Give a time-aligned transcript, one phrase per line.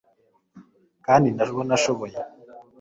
[1.05, 2.17] kandi ndabona ashoboye